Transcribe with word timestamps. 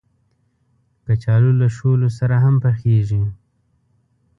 کچالو 1.05 1.51
له 1.61 1.67
شولو 1.75 2.09
سره 2.19 2.35
هم 2.43 2.55
پخېږي 2.63 3.23